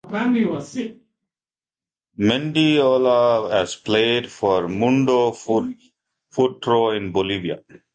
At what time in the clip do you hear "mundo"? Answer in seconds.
4.67-5.31